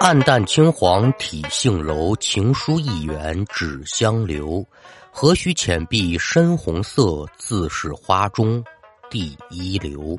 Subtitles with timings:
[0.00, 4.66] 暗淡青黄体性柔，情书一元只相留。
[5.10, 8.64] 何须浅碧深红色，自是花中
[9.10, 10.18] 第一流。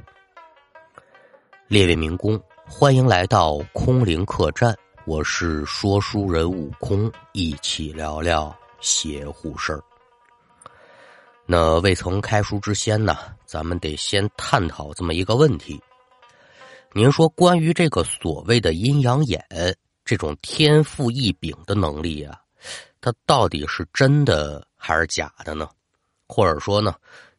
[1.68, 9.82] 列位民工，欢迎来到空灵客栈，我是说书人悟空，一起聊聊邪乎事儿。
[11.48, 13.18] 那未曾开书之先呢，
[13.48, 15.82] 咱们得先探讨这么一个问题。
[16.94, 19.42] 您说，关于这个所谓的阴阳眼
[20.04, 22.38] 这种天赋异禀的能力啊，
[23.00, 25.70] 它到底是真的还是假的呢？
[26.28, 26.94] 或者说呢，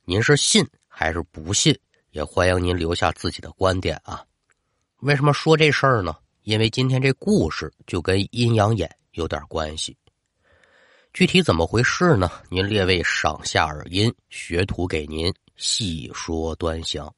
[0.06, 1.78] 您是信还是不信？
[2.12, 4.24] 也欢迎您留下自己的观点啊。
[5.00, 6.16] 为什么说这事儿呢？
[6.44, 9.94] 因为今天这故事就跟阴阳眼有点关系。
[11.12, 12.30] 具体怎么回事呢？
[12.48, 17.14] 您列位赏下耳音，学徒给您细说端详。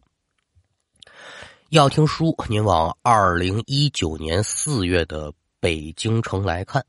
[1.75, 6.87] 要听书，您往二零一九年四月的北京城来看。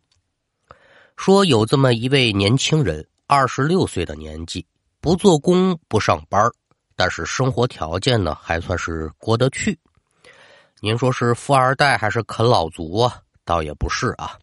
[1.17, 4.63] 说有这么一位年轻人，二十六岁的年纪，
[5.01, 6.51] 不做工不上班，
[6.95, 9.75] 但是生活条件呢还算是过得去。
[10.81, 13.19] 您说是富二代还是啃老族啊？
[13.43, 14.37] 倒也不是啊。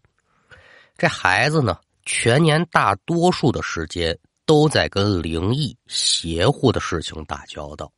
[0.99, 7.93] 这孩子呢，全年大多数的时间都在跟灵异邪乎的事情打交道。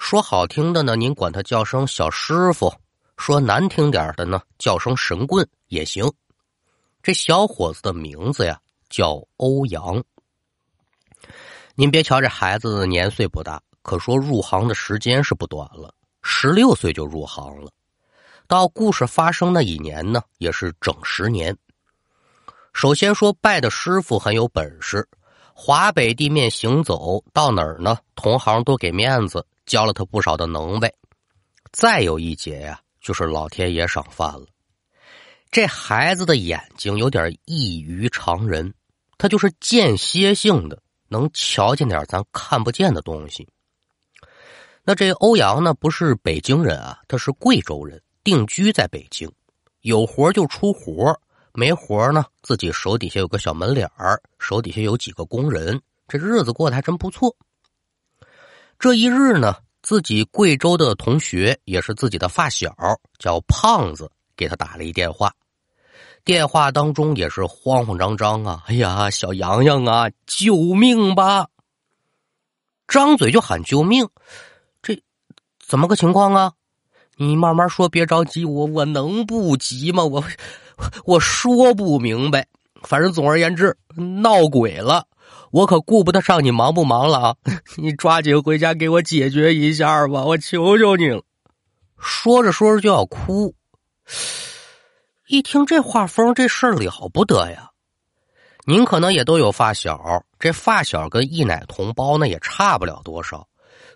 [0.00, 2.72] 说好听的呢，您管他叫声小师傅；
[3.18, 6.10] 说难听点的呢，叫声神棍也行。
[7.02, 10.02] 这小伙子的名字呀，叫欧阳。
[11.74, 17.70] 您别瞧这孩子年岁不大，可说入行的时间是不短了，十六岁就入行了。
[18.48, 21.56] 到故事发生那一年呢，也是整十年。
[22.72, 25.06] 首先说拜的师傅很有本事，
[25.54, 29.46] 华北地面行走到哪儿呢，同行都给面子。
[29.70, 30.92] 教了他不少的能耐，
[31.70, 34.44] 再有一节呀，就是老天爷赏饭了。
[35.48, 38.74] 这孩子的眼睛有点异于常人，
[39.16, 43.46] 他就是间歇性的能瞧见点咱看不见的东西。
[44.82, 49.30] 那这欧阳呢，不是北京人啊，他是贵州人，定居在北京，
[49.82, 51.16] 有活就出活，
[51.52, 57.36] 没活呢，自己手底下有个小门脸儿，手底下有几个工人，这日子过得还真不错。
[58.80, 62.74] 这一日呢，自己贵州的同学也是自己的发小，
[63.18, 65.30] 叫胖子，给他打了一电话。
[66.24, 68.64] 电话当中也是慌慌张张啊！
[68.66, 71.46] 哎呀，小洋洋啊，救命吧！
[72.88, 74.08] 张嘴就喊救命，
[74.80, 74.98] 这
[75.58, 76.52] 怎么个情况啊？
[77.16, 80.02] 你慢慢说，别着急，我我能不急吗？
[80.06, 80.24] 我
[81.04, 82.46] 我说不明白，
[82.80, 85.06] 反正总而言之，闹鬼了。
[85.50, 87.36] 我可顾不得上你忙不忙了啊！
[87.76, 91.22] 你抓紧回家给我解决一下吧，我求求你了。
[91.98, 93.54] 说着说着就要哭，
[95.26, 97.70] 一听这话风，这事儿了不得呀！
[98.64, 103.48] 您可能也都有发小，这发小跟一奶同胞那也差不了多少，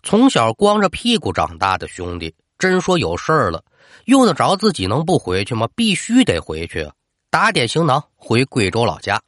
[0.03, 3.63] 从小光着屁股长大的兄弟，真说有事儿了，
[4.07, 5.69] 用得着自己能不回去吗？
[5.77, 6.91] 必须得回去，
[7.31, 9.23] 打点行囊回贵州老家。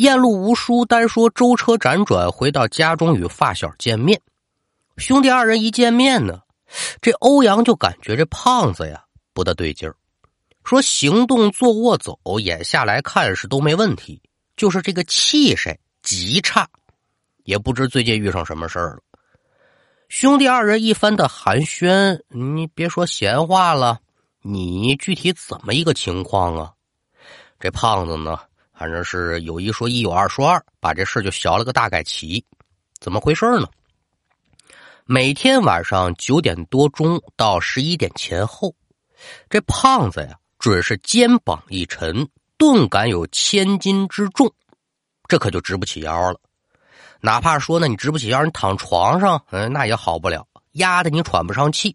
[0.00, 4.18] 燕路无书，单说舟车辗转回到家中与发小见面。
[4.96, 6.40] 兄弟二人一见面呢，
[7.02, 9.94] 这欧阳就感觉这胖子呀不大对劲儿，
[10.64, 14.22] 说行动坐卧走，眼下来看是都没问题，
[14.56, 16.66] 就是这个气势极差，
[17.44, 19.02] 也不知最近遇上什么事儿了。
[20.08, 24.00] 兄弟二人一番的寒暄，你别说闲话了，
[24.40, 26.72] 你具体怎么一个情况啊？
[27.60, 28.40] 这胖子呢？
[28.80, 32.42] 反正是有一说一，有二说二，把这事就学了个大概齐。
[32.98, 33.68] 怎么回事呢？
[35.04, 38.74] 每天晚上九点多钟到十一点前后，
[39.50, 42.26] 这胖子呀，准是肩膀一沉，
[42.56, 44.50] 顿感有千斤之重，
[45.28, 46.40] 这可就直不起腰了。
[47.20, 51.94] 哪怕说呢，你直不起腰，你躺床上，嗯，那也好不了，压得你喘不上气。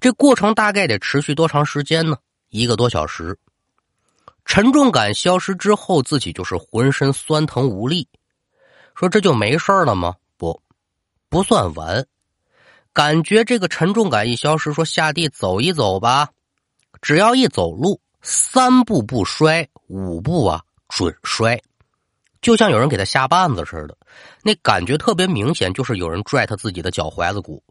[0.00, 2.18] 这过程大概得持续多长时间呢？
[2.50, 3.38] 一个多小时。
[4.46, 8.08] 沉重感消失之后，自己就是浑身酸疼无力。
[8.94, 10.14] 说这就没事了吗？
[10.38, 10.62] 不，
[11.28, 12.06] 不算完。
[12.94, 16.30] 感觉这个沉重感一消失，说下地走一走吧。
[17.02, 21.60] 只要一走路，三步不摔，五步啊准摔，
[22.40, 23.98] 就像有人给他下绊子似的。
[24.42, 27.62] 那感觉特别明显，就是有人拽他自己的脚踝子骨。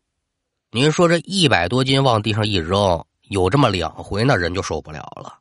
[0.69, 5.39] 您说这一百多斤往地上一扔，有这么两回，那人就受不了了。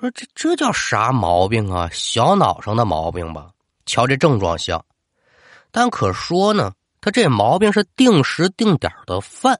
[0.00, 1.88] 说这这叫啥毛病啊？
[1.92, 3.48] 小脑上的毛病吧。
[3.84, 4.84] 瞧这症状像，
[5.70, 9.58] 但可说呢，他这毛病是定时定点的犯，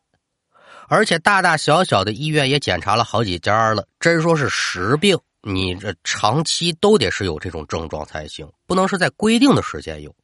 [0.86, 3.88] 而且大大小小的医院也检查了好几家了。
[3.98, 10.14] 真说是实病，你这长期都得是有这种症状才行，不能是在规定的时间有。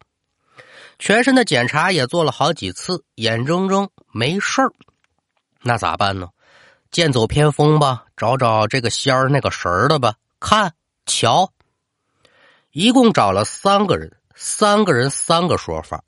[1.01, 4.71] 全身的检查也做了好几次，眼睁睁没事儿，
[5.63, 6.29] 那咋办呢？
[6.95, 10.15] 剑走偏锋吧，找找这个仙儿那个神儿的吧。
[10.39, 10.73] 看，
[11.07, 11.53] 瞧，
[12.71, 16.05] 一共找了三个人，三个人三个说法，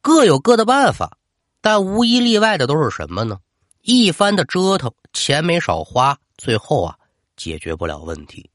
[0.00, 1.16] 各有各的办法，
[1.60, 3.38] 但无一例外的都是什么呢？
[3.82, 6.96] 一番的折腾，钱没少花，最后啊，
[7.36, 8.50] 解决不了问题。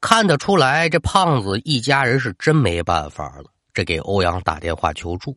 [0.00, 3.50] 看得出来，这胖子一家人是真没办法了。
[3.74, 5.36] 这给欧阳打电话求助。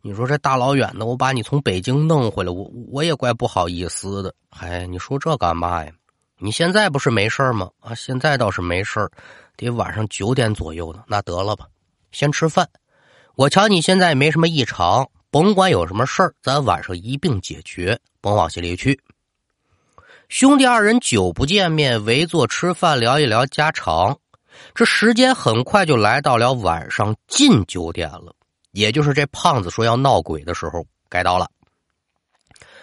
[0.00, 4.34] 你说这大老远的，我把你从北京弄回来，我我也怪不好意思的。
[4.50, 5.92] 哎，你说这干嘛呀？
[6.38, 7.70] 你现在不是没事吗？
[7.80, 9.10] 啊，现在倒是没事
[9.56, 11.02] 得晚上九点左右呢。
[11.06, 11.66] 那得了吧，
[12.12, 12.68] 先吃饭。
[13.34, 19.00] 我瞧你现在没什么异常，甭管有什么事儿，咱晚上一并解决，甭往心里去。
[20.28, 24.18] 兄弟二人久不见面，围坐吃饭，聊一聊家常。
[24.74, 28.34] 这时间很快就来到了晚上近九点了。
[28.76, 31.50] 也就是这胖子说要闹鬼的时候，该到了。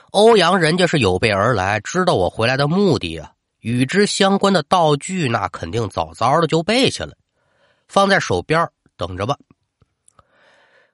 [0.09, 7.13] 欧阳人家是有备而来，知道我回来的目的啊，与之相关的道具那肯定早早的就备下了，
[7.87, 8.67] 放在手边
[8.97, 9.37] 等着吧。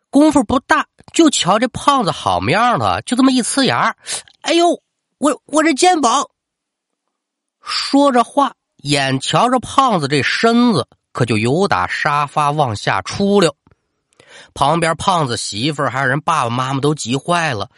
[0.09, 3.95] 功夫不大，就瞧这胖子好么样的，就这么一呲牙，
[4.41, 4.81] 哎呦，
[5.17, 6.27] 我我这肩膀。
[7.61, 8.53] 说着话，
[8.83, 13.55] 眼瞧着胖子这身子可就由打沙发往下出溜。
[14.53, 17.69] 旁边胖子媳妇儿还有人爸爸妈妈都急坏了。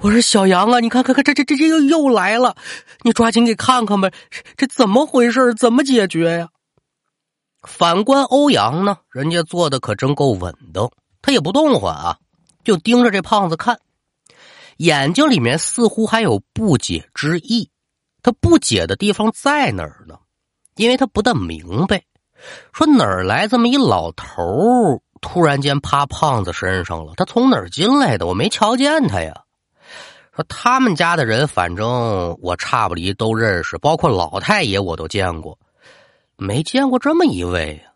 [0.00, 2.56] 我说小杨啊，你看看看，这这这这又又来了，
[3.02, 4.10] 你抓紧给看看吧，
[4.56, 5.54] 这怎么回事？
[5.54, 6.48] 怎么解决呀？
[7.62, 10.90] 反观欧阳呢，人家做的可真够稳当，
[11.22, 12.18] 他也不动唤啊，
[12.64, 13.78] 就盯着这胖子看，
[14.78, 17.70] 眼睛里面似乎还有不解之意。
[18.22, 20.16] 他不解的地方在哪儿呢？
[20.76, 22.02] 因为他不大明白，
[22.72, 25.00] 说哪儿来这么一老头儿。
[25.26, 28.26] 突然间趴胖子身上了，他从哪儿进来的？
[28.26, 29.32] 我没瞧见他呀。
[30.36, 35.58] 说他们家的人，反正我差不离都认识，包括老太爷我都见过，
[36.36, 37.90] 没见过这么一位呀。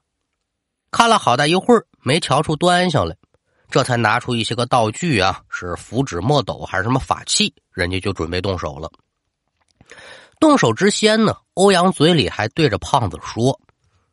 [0.90, 3.14] 看了好大一会儿，没瞧出端详来，
[3.70, 8.90] 这才拿出一些个道具啊，是符纸、墨斗还是什么法器，人家就准备动手了。
[10.40, 13.60] 动手之先呢，欧阳嘴里还对着胖子说：“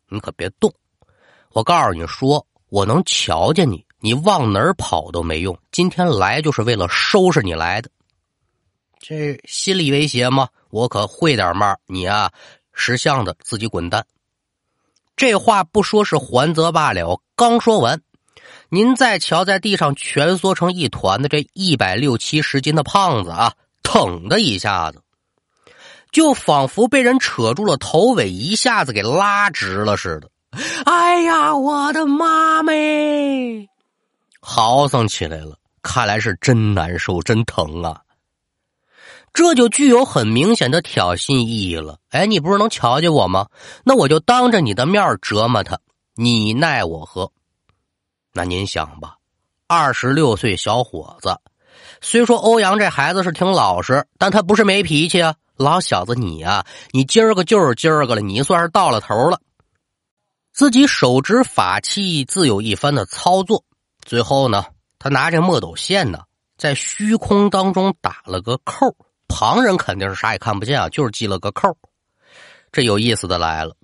[0.10, 0.72] 你可别动，
[1.54, 5.58] 我告诉你说。”我能瞧见你，你往哪儿跑都没用。
[5.72, 7.90] 今天来就是为了收拾你来的，
[9.00, 10.50] 这心理威胁吗？
[10.70, 12.32] 我可会点嘛，你啊，
[12.74, 14.06] 识相的自己滚蛋。
[15.16, 18.02] 这话不说是还则罢了，刚说完，
[18.68, 23.54] 您再瞧在地上蜷缩成一团的这一百六七十斤的胖子啊，
[23.84, 25.02] 腾的一下子，
[26.12, 30.30] 就仿佛被人扯住了头尾，一下子给拉直了似的。
[30.86, 33.68] 哎呀，我的妈咪！
[34.40, 38.02] 嚎丧起来了，看来是真难受，真疼啊！
[39.34, 42.00] 这就具有很明显的挑衅意义了。
[42.10, 43.48] 哎，你不是能瞧见我吗？
[43.84, 45.78] 那我就当着你的面折磨他，
[46.16, 47.32] 你奈我何？
[48.32, 49.16] 那您想吧，
[49.68, 51.38] 二十六岁小伙子，
[52.02, 55.36] 虽说欧阳这孩子是挺老实，但他不是没脾气啊。
[55.58, 59.40] 老小子，你呀，你今儿个就是今儿个了，你算是到了头了。
[60.56, 63.66] 自己手执法器，自有一番的操作。
[64.00, 66.20] 最后呢，他拿着墨斗线呢，
[66.58, 68.96] 在虚空当中打了个扣。
[69.28, 71.78] 旁人肯定是啥也看不见啊，就是系了个扣。
[72.72, 73.76] 这有意思的来了，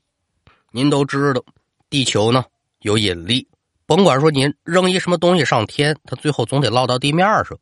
[0.71, 1.43] 您都知道，
[1.89, 2.45] 地球呢
[2.79, 3.49] 有引力，
[3.85, 7.59] 甭管说您扔一什么东西上天，它最后总得落到地面上。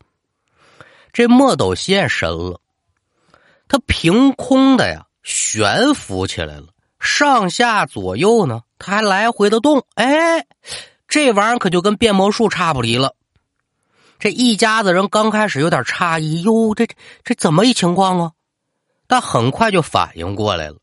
[1.11, 2.61] 这墨斗线神了，
[3.67, 6.67] 它凭空的呀悬浮起来了，
[6.99, 8.61] 上下左右呢。
[8.77, 10.45] 他还来回的动，哎，
[11.07, 13.13] 这玩意儿可就跟变魔术差不离了。
[14.19, 16.87] 这一家子人刚开始有点诧异，哟，这
[17.23, 18.31] 这怎么一情况啊？
[19.05, 20.77] 但很快就反应过来了，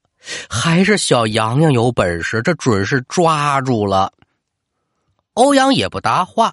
[0.50, 4.12] 还是小洋洋有本事，这准是抓住了。
[5.32, 6.52] 欧阳也不答话，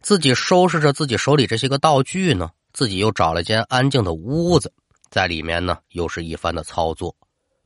[0.00, 4.72] 自己收拾着自己手里这些个道具呢，自己又找了间安静的屋子，
[5.10, 7.14] 在里面呢又是一番的操作。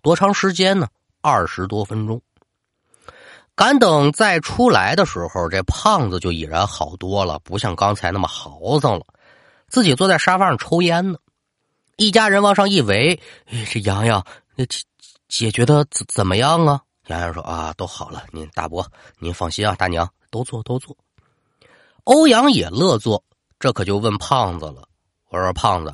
[0.03, 0.87] 多长时间呢？
[1.27, 2.23] 二十多分钟。
[3.57, 9.05] 赶等再出来的时候，这胖子就已然好多了，不像刚才那么豪丧了。
[9.67, 11.19] 自己坐在沙发上抽烟呢，
[11.97, 13.21] 一家人往上一围，
[13.73, 14.85] 这洋洋那解
[15.27, 16.83] 解决的怎怎么样啊？
[17.09, 18.87] 洋洋说：“啊，都好了，您大伯
[19.19, 20.97] 您放心啊，大娘都坐都坐。”
[22.05, 23.25] 欧阳也乐坐，
[23.59, 24.87] 这可就问胖子了
[25.31, 25.93] ：“我说胖子，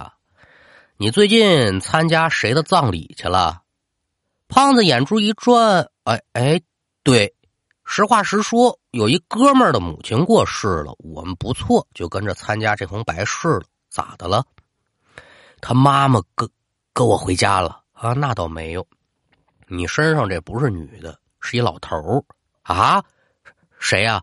[0.99, 3.62] 你最近参加谁的葬礼去了？”
[4.55, 6.61] 胖子眼珠一转，哎哎，
[7.03, 7.35] 对，
[7.87, 13.63] 实话实说，有一哥们儿的母亲过世了，我们不错，就跟着参加这封白事了。
[13.89, 14.45] 咋的了？
[15.63, 16.47] 他妈妈跟
[16.93, 18.13] 跟我回家了啊？
[18.13, 18.87] 那倒没有。
[19.69, 22.23] 你身上这不是女的，是一老头
[22.61, 23.03] 啊？
[23.79, 24.23] 谁呀？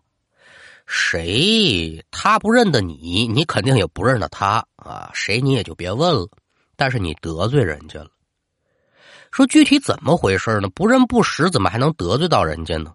[0.86, 2.00] 谁？
[2.12, 5.10] 他不认得你，你肯定也不认得他啊？
[5.12, 6.28] 谁你也就别问了。
[6.76, 8.10] 但是你得罪人家了。
[9.30, 10.68] 说具体怎么回事呢？
[10.70, 12.92] 不认不识，怎么还能得罪到人家呢？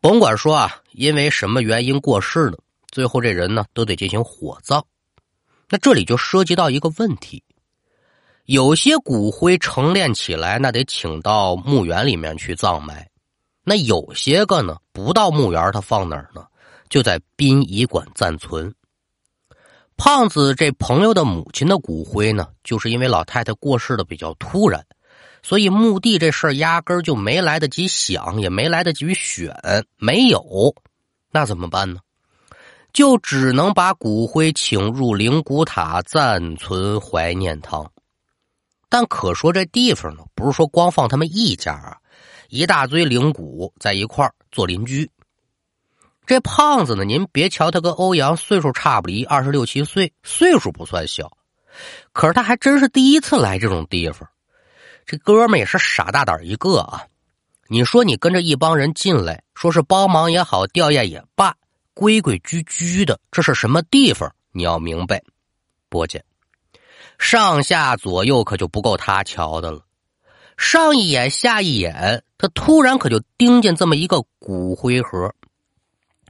[0.00, 2.58] 甭管说啊，因为什么原因过世的，
[2.90, 4.84] 最后这人呢都得进行火葬。
[5.68, 7.42] 那这里就涉及到一个问题。
[8.44, 12.94] 有些骨灰成殓起来，那得请到墓园里面去葬埋；
[13.64, 16.46] 那有些个呢，不到墓园，他放哪儿呢？
[16.88, 18.72] 就在殡仪馆暂存。
[19.96, 24.86] 胖子这朋友的母亲的骨灰呢，就是因为老太太过世的比较突然，
[25.46, 29.54] 所以墓地这事儿压根儿就没来得及想，也没来得及选，
[29.96, 30.74] 没有。
[31.30, 32.00] 那怎么办呢？
[32.92, 37.88] 就只能把骨灰请入灵骨塔暂存怀念堂。
[38.88, 41.96] 但可说这地方呢，不是说光放他们一家啊，
[42.48, 45.08] 一大堆灵骨在一块做邻居。
[46.26, 51.30] 这胖子呢，您别瞧他跟欧阳岁数差不离，二十六七岁，岁数不算小，
[52.12, 54.28] 可是他还真是第一次来这种地方。
[55.06, 57.06] 这哥们也是傻大胆一个啊！
[57.68, 61.54] 你说你跟着一帮人进来，说是帮忙也好，吊唁也罢，
[61.94, 64.34] 规规矩矩的，这是什么地方？
[64.50, 65.22] 你要明白，
[65.88, 66.24] 波姐。
[67.18, 69.82] 上下左右可就不够他瞧的了，
[70.56, 75.32] 上一眼下一眼，他突然可就盯见这么一个骨灰盒。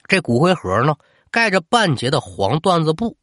[0.06, 0.96] 这骨灰盒呢，
[1.30, 3.16] 盖着半截的黄缎子布，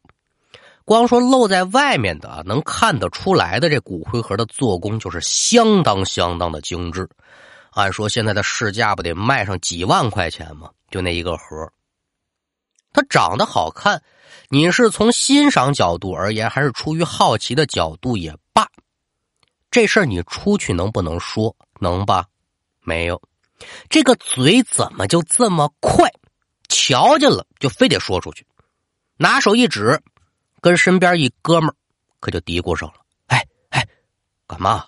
[0.84, 7.08] 光说露在外面的能看得出来的，这骨灰盒的做工就是相当相当的精致。
[7.70, 10.70] 按说现在的市价不得卖上几万块钱吗？
[10.90, 11.72] 就那一个盒，
[12.92, 14.02] 它长得好看。
[14.50, 18.68] 你是从欣赏角度而言，还是出于好奇的角度也罢，
[19.70, 21.56] 这事儿你出去能不能说？
[21.80, 22.26] 能吧？
[22.82, 23.20] 没有，
[23.88, 26.10] 这个嘴怎么就这么快？
[26.68, 28.46] 瞧见了就非得说出去，
[29.16, 30.00] 拿手一指，
[30.64, 31.76] 跟身边一哥们儿
[32.20, 32.94] 可就嘀咕上了
[33.28, 33.86] ：“哎哎，
[34.46, 34.86] 干嘛？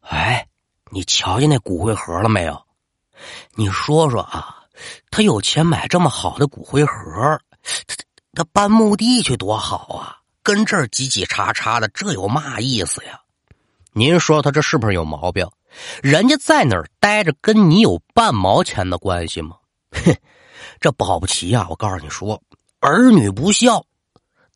[0.00, 0.48] 哎，
[0.90, 2.58] 你瞧见那骨灰盒了没有？
[3.54, 4.64] 你说说啊，
[5.10, 7.38] 他有钱买这么好的骨灰盒，
[7.86, 7.96] 他。”
[8.32, 13.20] 他搬墓地去多好啊，跟这儿叽叽喳喳的，这有嘛意思呀？
[13.92, 15.46] 您说他这是不是有毛病？
[16.02, 19.56] 人家在哪儿待着，跟你有半毛钱的关系吗？
[19.92, 20.16] 哼，
[20.80, 21.66] 这保不齐呀！
[21.68, 22.42] 我告诉你说，
[22.80, 23.84] 儿女不孝，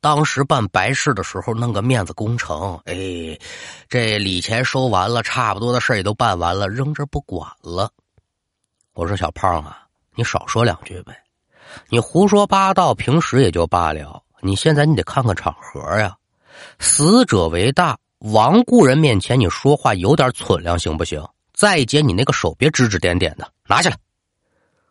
[0.01, 2.95] 当时办白事的时候弄个面子工程，哎，
[3.89, 7.91] 这礼钱收完了，差不多的事也都办完了，扔这不管了。
[8.95, 11.17] 我说小胖啊，你少说两句呗。
[11.89, 16.17] 你胡说八道，平时也就罢了，你现在你得看看场合呀。
[16.79, 21.25] 死者为大，亡故人面前你说话有点存量行不行？
[21.53, 23.97] 再接你那个手别指指点点的，拿下来。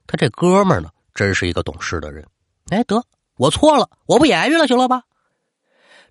[0.06, 2.26] 他这哥们儿呢，真是一个懂事的人。
[2.70, 3.02] 哎，得，
[3.38, 5.04] 我错了，我不言语了，行了吧？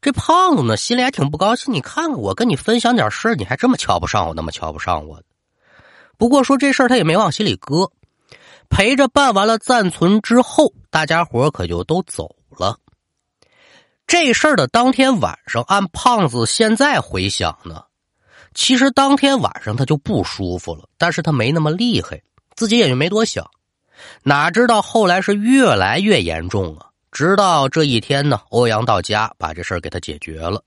[0.00, 1.73] 这胖子呢，心里还挺不高兴。
[1.75, 5.21] 你看看我跟你分享点事你还这么瞧不上我，那么瞧不上我。
[6.16, 7.90] 不过说这事儿，他也没往心里搁。
[8.68, 12.78] 陪着办完了暂存之后，大家伙可就都走了。
[14.06, 17.85] 这事儿的当天晚上，按胖子现在回想呢，
[18.54, 22.23] 其实当天晚上他就不舒服了，但是他没那么厉害，
[22.54, 23.49] 自己也就没多想。
[24.23, 26.90] 哪知道后来是越来越严重啊！
[27.16, 30.62] 直到这一天呢，欧阳到家把这事儿给他解决了，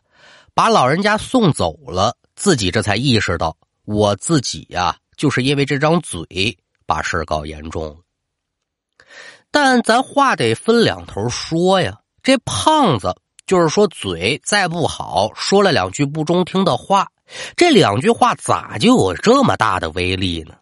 [0.56, 6.58] 把老人家送走了，自己这才意识到，我自己呀，就是因为这张嘴。
[6.88, 7.98] 把事搞严重了，
[9.52, 12.00] 但咱话得分两头说呀。
[12.24, 13.16] 这胖子
[13.46, 17.08] 就是说嘴再不好，说了两句不中听的话，
[17.56, 20.56] 这两句话咋就有这么大的威力呢？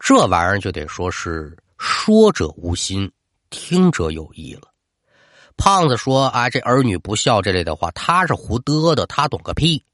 [0.00, 3.08] 这玩意儿就得说是说者无心，
[3.48, 4.62] 听者有意了。
[5.58, 9.84] 胖子说啊，这儿女不孝这类的话，他是胡嘚的，他懂个屁。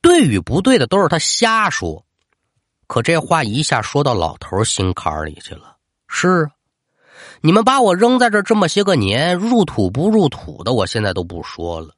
[0.00, 2.06] 对与不对的都是他瞎说。
[2.86, 5.76] 可这话一下说到老头心坎里去了。
[6.06, 6.50] 是啊，
[7.40, 11.94] 你们把我扔在这这么些个年，入土不入土的，我现在都不说了。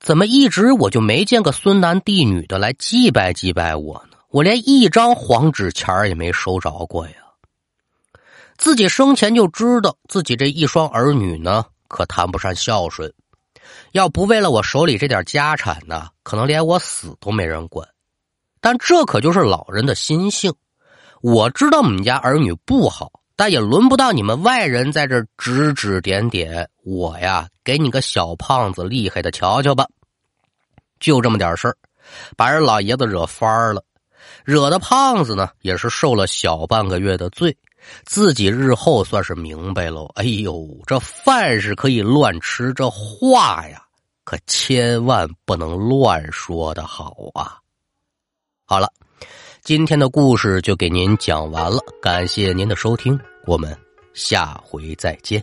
[0.00, 4.16] 怎么一直我就没见个孙男弟女的来祭拜祭拜我呢？
[4.30, 7.14] 我连一张黄纸钱也没收着过呀。
[8.56, 13.12] 自己生前就知道自己这一双儿女呢，可谈不上孝顺。
[13.92, 17.88] 要不为了我手里这点家产呢，可能连我死都没人管。
[18.60, 20.54] 但这可就是老人的心性。
[21.20, 26.68] 我知道我们家儿女不好，但也轮不到你们外人在这指指点点。
[26.84, 29.86] 我呀，给你个小胖子厉害的瞧瞧吧。
[31.00, 31.76] 就这么点事儿，
[32.36, 33.84] 把人老爷子惹翻了，
[34.44, 37.56] 惹的胖子呢也是受了小半个月的罪。
[38.04, 40.06] 自己日后算是明白喽。
[40.14, 43.82] 哎呦，这饭是可以乱吃，这话呀
[44.24, 47.58] 可千万不能乱说的好啊。
[48.64, 48.92] 好了，
[49.62, 53.76] 今天的故事就给您讲完了，感谢您的收听，我们
[54.12, 55.42] 下回再见。